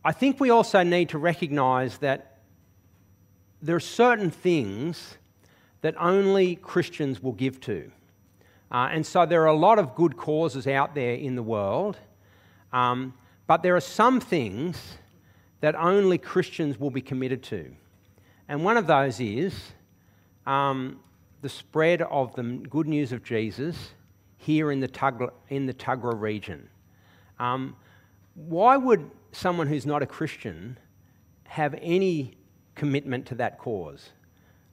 [0.04, 2.40] I think we also need to recognise that
[3.62, 5.18] there are certain things
[5.84, 7.92] that only Christians will give to.
[8.72, 11.98] Uh, and so there are a lot of good causes out there in the world,
[12.72, 13.14] um,
[13.48, 14.96] but there are some things
[15.60, 17.76] that only Christians will be committed to.
[18.48, 19.74] And one of those is
[20.48, 21.00] um,
[21.42, 23.92] the spread of the good news of Jesus
[24.38, 26.70] here in the in the Tuggerah region.
[27.40, 27.76] Um,
[28.36, 30.78] why would someone who's not a Christian
[31.44, 32.36] have any
[32.74, 34.10] commitment to that cause?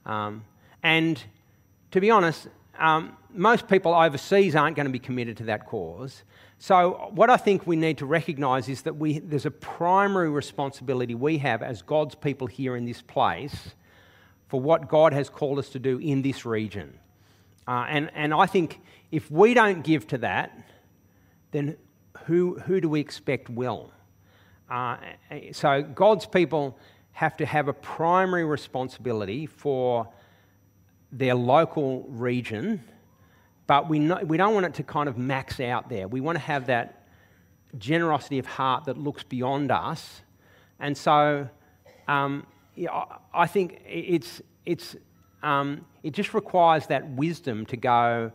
[0.05, 0.45] Um,
[0.83, 1.21] and
[1.91, 2.47] to be honest,
[2.79, 6.23] um, most people overseas aren't going to be committed to that cause.
[6.57, 11.15] So, what I think we need to recognise is that we, there's a primary responsibility
[11.15, 13.71] we have as God's people here in this place
[14.47, 16.99] for what God has called us to do in this region.
[17.67, 18.79] Uh, and, and I think
[19.11, 20.51] if we don't give to that,
[21.51, 21.77] then
[22.25, 23.91] who, who do we expect will?
[24.69, 24.97] Uh,
[25.51, 26.77] so, God's people
[27.13, 30.07] have to have a primary responsibility for
[31.11, 32.83] their local region,
[33.67, 36.07] but we, we don't want it to kind of max out there.
[36.07, 37.07] We want to have that
[37.77, 40.21] generosity of heart that looks beyond us.
[40.79, 41.47] And so
[42.07, 42.45] um,
[43.33, 44.95] I think it's, it's,
[45.43, 48.31] um, it just requires that wisdom to go,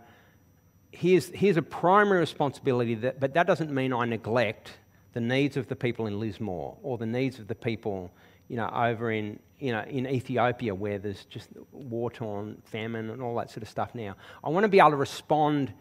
[0.91, 4.73] here's, here's a primary responsibility, that, but that doesn't mean I neglect
[5.13, 8.11] the needs of the people in Lismore or the needs of the people
[8.49, 13.23] you know, over in, you know, in Ethiopia where there's just war torn, famine, and
[13.23, 14.15] all that sort of stuff now.
[14.45, 15.73] I want to be able to respond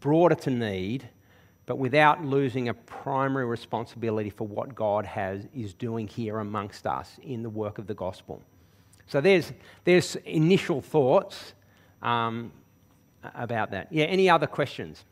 [0.00, 1.08] broader to need,
[1.66, 7.18] but without losing a primary responsibility for what God has, is doing here amongst us
[7.22, 8.40] in the work of the gospel.
[9.06, 9.52] So there's,
[9.84, 11.54] there's initial thoughts
[12.02, 12.52] um,
[13.34, 13.92] about that.
[13.92, 15.04] Yeah, any other questions?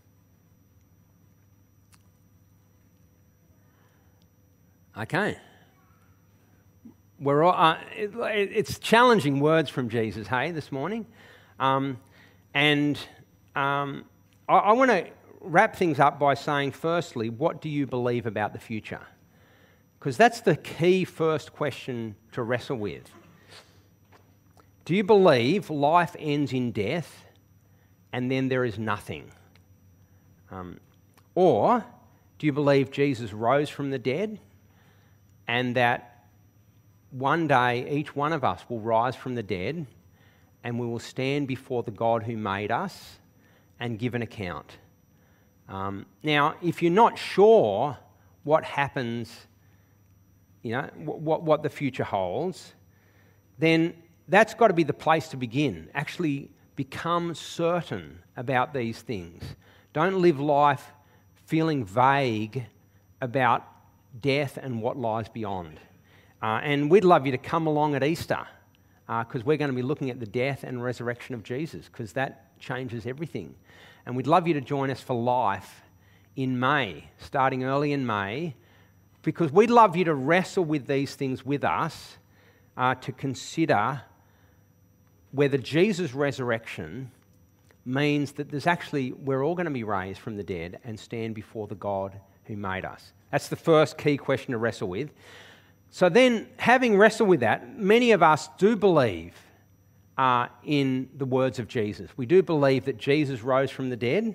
[7.25, 8.13] We're all, uh, it,
[8.53, 11.07] it's challenging words from Jesus, hey, this morning.
[11.59, 11.99] Um,
[12.53, 12.99] and
[13.57, 14.05] um,
[14.49, 15.07] I, I want to
[15.41, 19.01] wrap things up by saying, firstly, what do you believe about the future?
[19.99, 23.11] Because that's the key first question to wrestle with.
[24.85, 27.25] Do you believe life ends in death
[28.13, 29.31] and then there is nothing?
[30.51, 30.79] Um,
[31.35, 31.85] or
[32.39, 34.39] do you believe Jesus rose from the dead
[35.49, 36.14] and that
[37.15, 39.87] one day each one of us will rise from the dead
[40.65, 43.19] and we will stand before the God who made us
[43.79, 44.79] and give an account?
[45.69, 47.97] Um, now, if you're not sure
[48.43, 49.33] what happens,
[50.63, 52.75] you know, what, what the future holds,
[53.59, 53.95] then
[54.29, 55.89] that's got to be the place to begin.
[55.95, 59.43] Actually, become certain about these things.
[59.93, 60.93] Don't live life
[61.47, 62.67] feeling vague
[63.21, 63.65] about
[64.21, 65.79] death and what lies beyond.
[66.45, 68.47] Uh, and we'd love you to come along at Easter
[69.07, 72.13] because uh, we're going to be looking at the death and resurrection of Jesus because
[72.13, 73.55] that changes everything.
[74.05, 75.81] And we'd love you to join us for life
[76.37, 78.57] in May, starting early in May,
[79.23, 82.19] because we'd love you to wrestle with these things with us
[82.77, 84.03] uh, to consider
[85.33, 87.11] whether Jesus' resurrection
[87.87, 91.35] means that there's actually, we're all going to be raised from the dead and stand
[91.35, 93.15] before the God who made us.
[93.31, 95.09] That's the first key question to wrestle with.
[95.95, 99.33] So, then, having wrestled with that, many of us do believe
[100.19, 102.11] uh, in the words of Jesus.
[102.17, 104.35] We do believe that Jesus rose from the dead.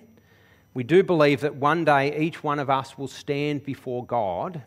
[0.74, 4.64] We do believe that one day each one of us will stand before God.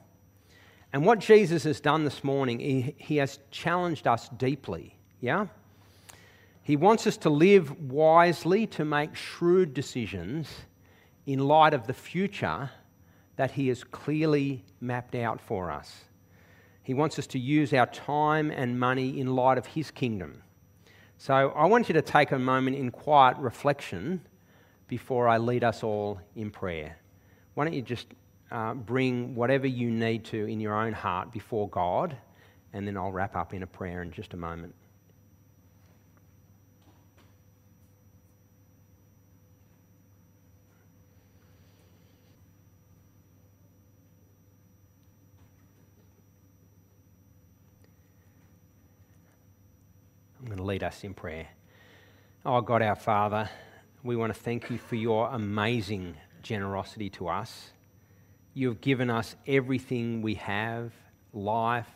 [0.93, 4.95] And what Jesus has done this morning, he, he has challenged us deeply.
[5.23, 5.47] Yeah?
[6.63, 10.47] He wants us to live wisely, to make shrewd decisions
[11.25, 12.71] in light of the future
[13.37, 16.05] that He has clearly mapped out for us.
[16.83, 20.43] He wants us to use our time and money in light of His kingdom.
[21.19, 24.21] So I want you to take a moment in quiet reflection
[24.89, 26.99] before I lead us all in prayer.
[27.55, 28.09] Why don't you just
[28.51, 32.17] uh, bring whatever you need to in your own heart before God,
[32.73, 34.75] and then I'll wrap up in a prayer in just a moment.
[50.57, 51.49] To lead us in prayer.
[52.45, 53.49] Oh, God, our Father,
[54.03, 57.71] we want to thank you for your amazing generosity to us.
[58.53, 60.93] You have given us everything we have
[61.33, 61.89] life,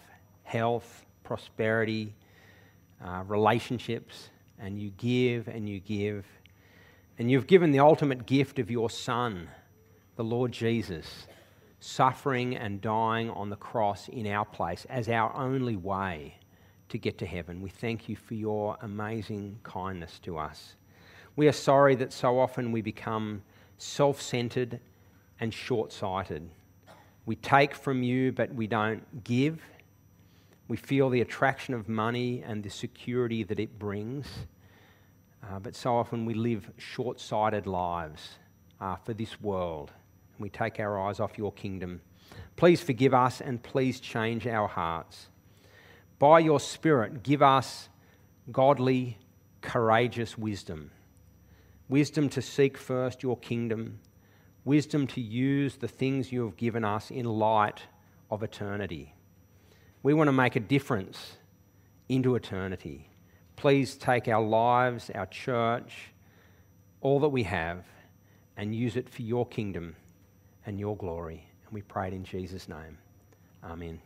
[0.45, 2.15] health, prosperity,
[3.05, 6.25] uh, relationships, and you give and you give.
[7.19, 9.49] And you've given the ultimate gift of your Son,
[10.17, 11.27] the Lord Jesus,
[11.79, 16.37] suffering and dying on the cross in our place as our only way
[16.89, 17.61] to get to heaven.
[17.61, 20.75] We thank you for your amazing kindness to us.
[21.35, 23.43] We are sorry that so often we become
[23.79, 24.81] self centered
[25.41, 26.49] and short sighted.
[27.27, 29.61] We take from you, but we don't give.
[30.69, 34.27] We feel the attraction of money and the security that it brings.
[35.43, 38.39] Uh, but so often we live short sighted lives
[38.81, 39.93] uh, for this world.
[40.37, 42.01] And we take our eyes off your kingdom.
[42.57, 45.29] Please forgive us and please change our hearts
[46.19, 47.89] by your Spirit, give us
[48.51, 49.19] godly,
[49.61, 50.91] courageous wisdom.
[51.89, 54.01] Wisdom to seek first your kingdom,
[54.65, 57.83] wisdom to use the things you have given us in light
[58.31, 59.15] of eternity.
[60.03, 61.37] We want to make a difference
[62.09, 63.09] into eternity.
[63.57, 66.11] Please take our lives, our church,
[67.01, 67.85] all that we have,
[68.57, 69.97] and use it for your kingdom
[70.65, 71.49] and your glory.
[71.65, 72.99] And we pray it in Jesus' name.
[73.65, 74.01] Amen.